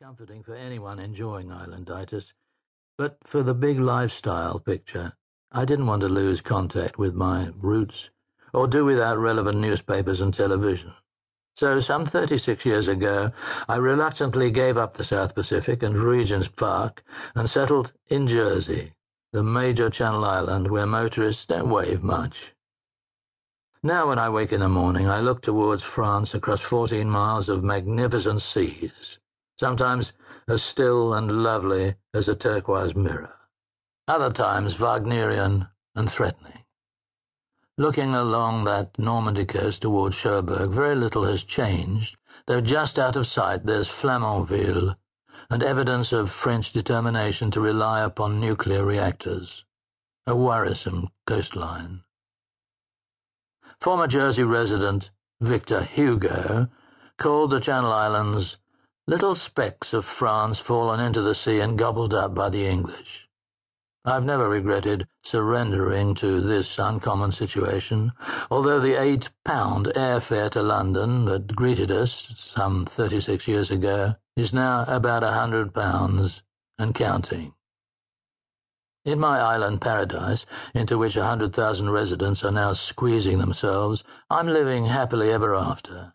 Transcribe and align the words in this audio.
comforting 0.00 0.44
for 0.44 0.54
anyone 0.54 1.00
enjoying 1.00 1.48
islanditis, 1.48 2.32
but 2.96 3.16
for 3.24 3.42
the 3.42 3.52
big 3.54 3.80
lifestyle 3.80 4.60
picture, 4.60 5.12
I 5.50 5.64
didn't 5.64 5.88
want 5.88 6.02
to 6.02 6.08
lose 6.08 6.40
contact 6.40 6.98
with 6.98 7.16
my 7.16 7.50
roots 7.56 8.10
or 8.54 8.68
do 8.68 8.84
without 8.84 9.18
relevant 9.18 9.58
newspapers 9.58 10.20
and 10.20 10.32
television. 10.32 10.92
So, 11.56 11.80
some 11.80 12.06
36 12.06 12.64
years 12.64 12.86
ago, 12.86 13.32
I 13.68 13.74
reluctantly 13.74 14.52
gave 14.52 14.76
up 14.76 14.92
the 14.92 15.02
South 15.02 15.34
Pacific 15.34 15.82
and 15.82 15.96
Regent's 15.96 16.46
Park 16.46 17.02
and 17.34 17.50
settled 17.50 17.92
in 18.06 18.28
Jersey, 18.28 18.92
the 19.32 19.42
major 19.42 19.90
Channel 19.90 20.24
Island 20.24 20.70
where 20.70 20.86
motorists 20.86 21.44
don't 21.44 21.70
wave 21.70 22.04
much. 22.04 22.54
Now, 23.82 24.10
when 24.10 24.20
I 24.20 24.28
wake 24.28 24.52
in 24.52 24.60
the 24.60 24.68
morning, 24.68 25.08
I 25.08 25.18
look 25.18 25.42
towards 25.42 25.82
France 25.82 26.34
across 26.34 26.60
14 26.60 27.10
miles 27.10 27.48
of 27.48 27.64
magnificent 27.64 28.42
seas, 28.42 29.18
sometimes 29.58 30.12
as 30.46 30.62
still 30.62 31.12
and 31.12 31.42
lovely 31.42 31.94
as 32.14 32.28
a 32.28 32.34
turquoise 32.34 32.94
mirror, 32.94 33.34
other 34.06 34.32
times 34.32 34.78
Wagnerian 34.78 35.68
and 35.94 36.10
threatening. 36.10 36.64
Looking 37.76 38.14
along 38.14 38.64
that 38.64 38.98
Normandy 38.98 39.44
coast 39.44 39.82
towards 39.82 40.16
Cherbourg, 40.16 40.70
very 40.70 40.96
little 40.96 41.24
has 41.24 41.44
changed, 41.44 42.16
though 42.46 42.60
just 42.60 42.98
out 42.98 43.14
of 43.14 43.26
sight 43.26 43.66
there's 43.66 43.88
Flamanville, 43.88 44.96
and 45.50 45.62
evidence 45.62 46.12
of 46.12 46.30
French 46.30 46.72
determination 46.72 47.50
to 47.52 47.60
rely 47.60 48.02
upon 48.02 48.40
nuclear 48.40 48.84
reactors. 48.84 49.64
A 50.26 50.36
worrisome 50.36 51.08
coastline. 51.26 52.02
Former 53.80 54.06
Jersey 54.06 54.42
resident 54.42 55.10
Victor 55.40 55.84
Hugo 55.84 56.68
called 57.16 57.50
the 57.50 57.60
Channel 57.60 57.92
Islands 57.92 58.56
little 59.08 59.34
specks 59.34 59.94
of 59.94 60.04
France 60.04 60.58
fallen 60.58 61.00
into 61.00 61.22
the 61.22 61.34
sea 61.34 61.60
and 61.60 61.78
gobbled 61.78 62.12
up 62.12 62.34
by 62.34 62.50
the 62.50 62.66
English. 62.66 63.26
I've 64.04 64.26
never 64.26 64.50
regretted 64.50 65.08
surrendering 65.24 66.14
to 66.16 66.42
this 66.42 66.78
uncommon 66.78 67.32
situation, 67.32 68.12
although 68.50 68.78
the 68.78 69.00
eight-pound 69.00 69.86
airfare 69.96 70.50
to 70.50 70.62
London 70.62 71.24
that 71.24 71.56
greeted 71.56 71.90
us 71.90 72.32
some 72.36 72.84
thirty-six 72.84 73.48
years 73.48 73.70
ago 73.70 74.16
is 74.36 74.52
now 74.52 74.84
about 74.86 75.22
a 75.22 75.32
hundred 75.32 75.72
pounds 75.72 76.42
and 76.78 76.94
counting. 76.94 77.54
In 79.06 79.18
my 79.18 79.38
island 79.38 79.80
paradise, 79.80 80.44
into 80.74 80.98
which 80.98 81.16
a 81.16 81.24
hundred 81.24 81.54
thousand 81.54 81.88
residents 81.90 82.44
are 82.44 82.52
now 82.52 82.74
squeezing 82.74 83.38
themselves, 83.38 84.04
I'm 84.28 84.48
living 84.48 84.84
happily 84.84 85.32
ever 85.32 85.54
after. 85.54 86.12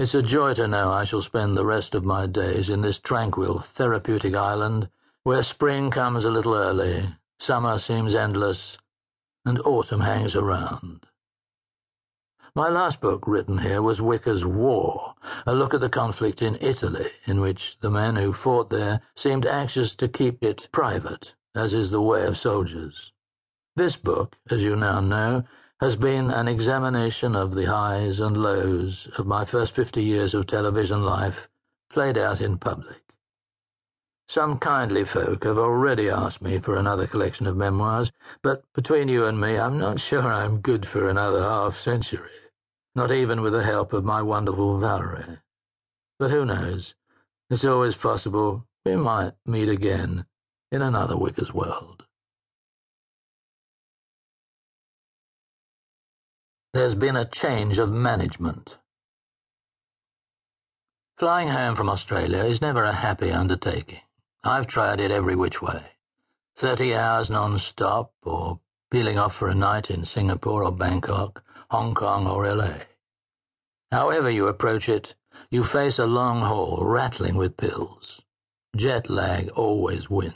It's 0.00 0.14
a 0.14 0.22
joy 0.22 0.54
to 0.54 0.66
know 0.66 0.90
I 0.90 1.04
shall 1.04 1.20
spend 1.20 1.58
the 1.58 1.66
rest 1.66 1.94
of 1.94 2.06
my 2.06 2.26
days 2.26 2.70
in 2.70 2.80
this 2.80 2.98
tranquil, 2.98 3.58
therapeutic 3.58 4.34
island, 4.34 4.88
where 5.24 5.42
spring 5.42 5.90
comes 5.90 6.24
a 6.24 6.30
little 6.30 6.54
early, 6.54 7.16
summer 7.38 7.78
seems 7.78 8.14
endless, 8.14 8.78
and 9.44 9.60
autumn 9.60 10.00
hangs 10.00 10.34
around. 10.34 11.04
My 12.54 12.70
last 12.70 13.02
book 13.02 13.24
written 13.26 13.58
here 13.58 13.82
was 13.82 14.00
Whicker's 14.00 14.42
War, 14.42 15.16
a 15.44 15.54
look 15.54 15.74
at 15.74 15.82
the 15.82 15.90
conflict 15.90 16.40
in 16.40 16.56
Italy, 16.62 17.10
in 17.26 17.42
which 17.42 17.76
the 17.80 17.90
men 17.90 18.16
who 18.16 18.32
fought 18.32 18.70
there 18.70 19.02
seemed 19.14 19.44
anxious 19.44 19.94
to 19.96 20.08
keep 20.08 20.42
it 20.42 20.70
private 20.72 21.34
as 21.54 21.74
is 21.74 21.90
the 21.90 22.00
way 22.00 22.24
of 22.24 22.38
soldiers. 22.38 23.12
This 23.76 23.96
book, 23.96 24.38
as 24.50 24.62
you 24.62 24.76
now 24.76 25.00
know, 25.00 25.44
has 25.80 25.96
been 25.96 26.30
an 26.30 26.46
examination 26.46 27.34
of 27.34 27.54
the 27.54 27.64
highs 27.64 28.20
and 28.20 28.36
lows 28.36 29.08
of 29.16 29.26
my 29.26 29.46
first 29.46 29.74
fifty 29.74 30.04
years 30.04 30.34
of 30.34 30.46
television 30.46 31.02
life, 31.02 31.48
played 31.88 32.18
out 32.18 32.40
in 32.42 32.58
public. 32.58 33.02
Some 34.28 34.58
kindly 34.58 35.04
folk 35.04 35.44
have 35.44 35.56
already 35.56 36.10
asked 36.10 36.42
me 36.42 36.58
for 36.58 36.76
another 36.76 37.06
collection 37.06 37.46
of 37.46 37.56
memoirs, 37.56 38.12
but 38.42 38.62
between 38.74 39.08
you 39.08 39.24
and 39.24 39.40
me, 39.40 39.58
I'm 39.58 39.78
not 39.78 40.00
sure 40.00 40.22
I'm 40.22 40.60
good 40.60 40.86
for 40.86 41.08
another 41.08 41.40
half 41.40 41.76
century, 41.76 42.30
not 42.94 43.10
even 43.10 43.40
with 43.40 43.54
the 43.54 43.64
help 43.64 43.94
of 43.94 44.04
my 44.04 44.20
wonderful 44.20 44.78
Valerie. 44.78 45.38
But 46.18 46.30
who 46.30 46.44
knows? 46.44 46.94
It's 47.48 47.64
always 47.64 47.94
possible 47.94 48.66
we 48.84 48.96
might 48.96 49.32
meet 49.46 49.70
again 49.70 50.26
in 50.70 50.82
another 50.82 51.16
Whicker's 51.16 51.54
world. 51.54 52.04
There's 56.72 56.94
been 56.94 57.16
a 57.16 57.24
change 57.24 57.78
of 57.78 57.90
management. 57.90 58.78
Flying 61.18 61.48
home 61.48 61.74
from 61.74 61.88
Australia 61.88 62.44
is 62.44 62.62
never 62.62 62.84
a 62.84 62.92
happy 62.92 63.32
undertaking. 63.32 64.02
I've 64.44 64.68
tried 64.68 65.00
it 65.00 65.10
every 65.10 65.34
which 65.34 65.60
way. 65.60 65.82
Thirty 66.54 66.94
hours 66.94 67.28
non-stop, 67.28 68.12
or 68.22 68.60
peeling 68.88 69.18
off 69.18 69.34
for 69.34 69.48
a 69.48 69.54
night 69.54 69.90
in 69.90 70.04
Singapore 70.04 70.62
or 70.62 70.70
Bangkok, 70.70 71.42
Hong 71.70 71.92
Kong 71.92 72.28
or 72.28 72.46
LA. 72.46 72.84
However 73.90 74.30
you 74.30 74.46
approach 74.46 74.88
it, 74.88 75.16
you 75.50 75.64
face 75.64 75.98
a 75.98 76.06
long 76.06 76.42
haul 76.42 76.84
rattling 76.84 77.34
with 77.34 77.56
pills. 77.56 78.20
Jet 78.76 79.10
lag 79.10 79.48
always 79.56 80.08
wins. 80.08 80.34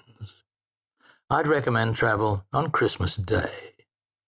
I'd 1.30 1.46
recommend 1.46 1.94
travel 1.94 2.44
on 2.52 2.72
Christmas 2.72 3.14
Day. 3.14 3.73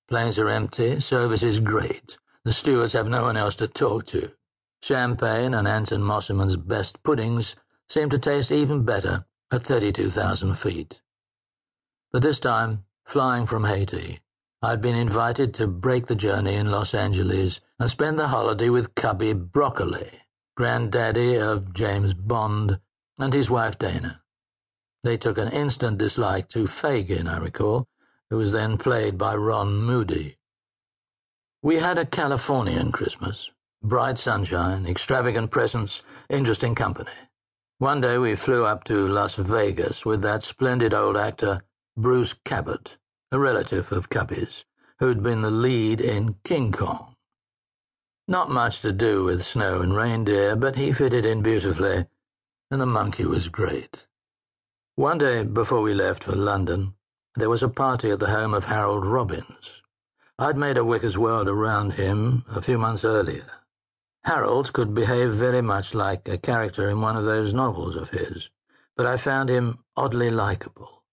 Planes 0.09 0.39
are 0.39 0.49
empty, 0.49 1.01
service 1.01 1.43
is 1.43 1.59
great. 1.59 2.17
The 2.45 2.53
stewards 2.53 2.93
have 2.93 3.09
no 3.09 3.25
one 3.25 3.37
else 3.37 3.57
to 3.57 3.67
talk 3.67 4.07
to. 4.07 4.31
Champagne 4.81 5.53
and 5.53 5.67
Anton 5.67 6.01
Mosimann's 6.01 6.57
best 6.57 7.03
puddings 7.03 7.57
seem 7.89 8.09
to 8.11 8.19
taste 8.19 8.53
even 8.53 8.85
better 8.85 9.27
at 9.51 9.65
32,000 9.65 10.55
feet. 10.55 11.01
But 12.13 12.23
this 12.23 12.39
time, 12.39 12.85
flying 13.05 13.47
from 13.47 13.65
Haiti, 13.65 14.21
I'd 14.63 14.81
been 14.81 14.95
invited 14.95 15.55
to 15.55 15.67
break 15.67 16.07
the 16.07 16.15
journey 16.15 16.55
in 16.55 16.71
Los 16.71 16.95
Angeles 16.95 17.61
and 17.81 17.91
spend 17.91 18.19
the 18.19 18.29
holiday 18.29 18.69
with 18.69 18.95
Cubby 18.95 19.33
Broccoli, 19.33 20.11
granddaddy 20.57 21.37
of 21.37 21.75
James 21.75 22.15
Bond, 22.15 22.79
and 23.19 23.35
his 23.35 23.51
wife 23.51 23.77
Dana. 23.77 24.23
They 25.03 25.17
took 25.17 25.37
an 25.37 25.53
instant 25.53 25.99
dislike 25.99 26.49
to 26.51 26.67
Fagin, 26.67 27.29
I 27.29 27.39
recall, 27.39 27.89
who 28.31 28.39
was 28.39 28.53
then 28.53 28.77
played 28.77 29.17
by 29.17 29.35
Ron 29.35 29.77
Moody. 29.77 30.37
We 31.63 31.77
had 31.77 31.99
a 31.99 32.07
Californian 32.07 32.93
Christmas. 32.93 33.51
Bright 33.83 34.19
sunshine, 34.19 34.87
extravagant 34.87 35.51
presents, 35.51 36.03
interesting 36.29 36.75
company. 36.75 37.11
One 37.79 38.01
day 38.01 38.19
we 38.19 38.35
flew 38.35 38.65
up 38.65 38.85
to 38.85 39.07
Las 39.07 39.37
Vegas 39.37 40.05
with 40.05 40.23
that 40.23 40.43
splendid 40.43 40.95
old 40.95 41.17
actor, 41.17 41.63
Bruce 41.97 42.35
Cabot, 42.45 42.97
a 43.31 43.39
relative 43.39 43.93
of 43.93 44.09
Cubby's, 44.09 44.65
who'd 44.99 45.23
been 45.23 45.43
the 45.43 45.51
lead 45.51 46.01
in 46.01 46.37
King 46.43 46.73
Kong. 46.73 47.15
Not 48.27 48.51
much 48.51 48.81
to 48.81 48.93
do 48.93 49.25
with 49.25 49.47
snow 49.47 49.83
and 49.83 49.95
reindeer, 49.95 50.57
but 50.57 50.75
he 50.75 50.93
fitted 50.93 51.25
in 51.25 51.43
beautifully, 51.43 52.07
and 52.73 52.81
the 52.81 52.87
monkey 52.87 53.25
was 53.25 53.49
great. 53.49 54.07
One 54.97 55.19
day 55.19 55.45
before 55.45 55.83
we 55.83 55.95
left 55.95 56.25
for 56.25 56.35
London, 56.35 56.95
there 57.37 57.51
was 57.51 57.63
a 57.63 57.69
party 57.69 58.11
at 58.11 58.19
the 58.19 58.31
home 58.31 58.55
of 58.55 58.65
Harold 58.65 59.05
Robbins. 59.05 59.83
I'd 60.39 60.57
made 60.57 60.79
a 60.79 60.85
Whicker's 60.85 61.19
World 61.19 61.49
around 61.49 61.95
him 61.95 62.45
a 62.49 62.63
few 62.63 62.79
months 62.79 63.05
earlier. 63.05 63.47
Harold 64.25 64.73
could 64.73 64.95
behave 64.95 65.33
very 65.33 65.61
much 65.61 65.95
like 65.95 66.29
a 66.29 66.39
character 66.39 66.89
in 66.89 67.01
one 67.01 67.17
of 67.17 67.25
those 67.25 67.53
novels 67.53 67.95
of 67.95 68.11
his, 68.11 68.49
but 68.97 69.07
I 69.07 69.19
found 69.19 69.51
him 69.51 69.85
oddly 69.97 70.31
likable. 70.31 71.05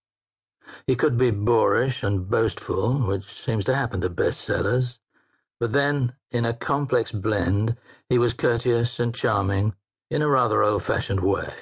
He 0.88 0.95
could 0.95 1.17
be 1.17 1.29
boorish 1.29 2.03
and 2.03 2.29
boastful, 2.29 3.00
which 3.05 3.44
seems 3.44 3.66
to 3.66 3.75
happen 3.75 4.01
to 4.01 4.09
bestsellers, 4.09 5.00
but 5.59 5.73
then, 5.73 6.13
in 6.31 6.45
a 6.45 6.53
complex 6.53 7.11
blend, 7.11 7.75
he 8.09 8.17
was 8.17 8.34
courteous 8.34 9.00
and 9.00 9.13
charming 9.13 9.75
in 10.09 10.22
a 10.22 10.28
rather 10.28 10.63
old-fashioned 10.63 11.19
way. 11.19 11.53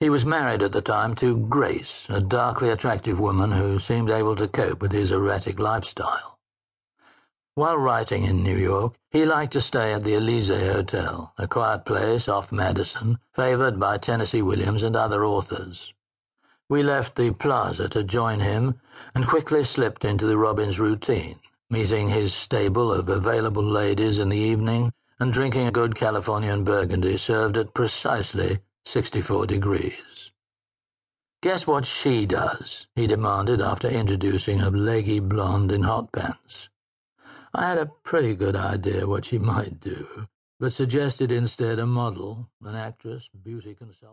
He 0.00 0.10
was 0.10 0.24
married 0.24 0.62
at 0.62 0.70
the 0.70 0.80
time 0.80 1.16
to 1.16 1.36
Grace, 1.48 2.06
a 2.08 2.20
darkly 2.20 2.70
attractive 2.70 3.18
woman 3.18 3.50
who 3.50 3.80
seemed 3.80 4.10
able 4.10 4.36
to 4.36 4.46
cope 4.46 4.80
with 4.80 4.92
his 4.92 5.10
erratic 5.10 5.58
lifestyle. 5.58 6.38
While 7.56 7.78
writing 7.78 8.22
in 8.22 8.44
New 8.44 8.56
York, 8.56 8.94
he 9.10 9.24
liked 9.24 9.54
to 9.54 9.60
stay 9.60 9.92
at 9.92 10.04
the 10.04 10.14
Elysee 10.14 10.66
Hotel, 10.66 11.34
a 11.36 11.48
quiet 11.48 11.84
place 11.84 12.28
off 12.28 12.52
Madison, 12.52 13.18
favored 13.34 13.80
by 13.80 13.98
Tennessee 13.98 14.40
Williams 14.40 14.84
and 14.84 14.94
other 14.94 15.24
authors. 15.24 15.92
We 16.68 16.84
left 16.84 17.16
the 17.16 17.32
plaza 17.32 17.88
to 17.88 18.04
join 18.04 18.38
him 18.38 18.80
and 19.16 19.26
quickly 19.26 19.64
slipped 19.64 20.04
into 20.04 20.26
the 20.26 20.38
Robbins 20.38 20.78
routine, 20.78 21.40
meeting 21.70 22.10
his 22.10 22.32
stable 22.32 22.92
of 22.92 23.08
available 23.08 23.64
ladies 23.64 24.20
in 24.20 24.28
the 24.28 24.36
evening 24.36 24.92
and 25.18 25.32
drinking 25.32 25.66
a 25.66 25.72
good 25.72 25.96
Californian 25.96 26.62
burgundy 26.62 27.18
served 27.18 27.56
at 27.56 27.74
precisely 27.74 28.60
64 28.88 29.46
degrees. 29.46 30.32
Guess 31.42 31.66
what 31.66 31.84
she 31.84 32.24
does? 32.24 32.86
he 32.96 33.06
demanded 33.06 33.60
after 33.60 33.86
introducing 33.86 34.62
a 34.62 34.70
leggy 34.70 35.20
blonde 35.20 35.70
in 35.70 35.82
hot 35.82 36.10
pants. 36.10 36.70
I 37.52 37.68
had 37.68 37.76
a 37.76 37.92
pretty 38.02 38.34
good 38.34 38.56
idea 38.56 39.06
what 39.06 39.26
she 39.26 39.38
might 39.38 39.78
do, 39.78 40.26
but 40.58 40.72
suggested 40.72 41.30
instead 41.30 41.78
a 41.78 41.84
model, 41.84 42.48
an 42.64 42.76
actress, 42.76 43.28
beauty 43.44 43.74
consultant. 43.74 44.06